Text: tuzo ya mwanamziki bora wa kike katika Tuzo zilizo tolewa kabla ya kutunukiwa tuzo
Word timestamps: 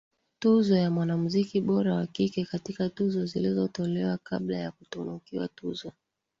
tuzo 0.39 0.75
ya 0.77 0.91
mwanamziki 0.91 1.61
bora 1.61 1.95
wa 1.95 2.07
kike 2.07 2.45
katika 2.45 2.89
Tuzo 2.89 3.25
zilizo 3.25 3.67
tolewa 3.67 4.17
kabla 4.17 4.57
ya 4.57 4.71
kutunukiwa 4.71 5.47
tuzo 5.47 5.91